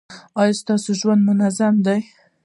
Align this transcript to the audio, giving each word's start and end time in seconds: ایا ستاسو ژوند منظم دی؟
ایا 0.41 0.53
ستاسو 0.61 0.89
ژوند 0.99 1.21
منظم 1.27 1.75
دی؟ 1.85 1.99